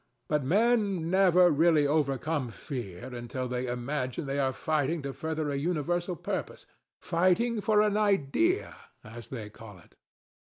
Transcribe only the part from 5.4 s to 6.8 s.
a universal purpose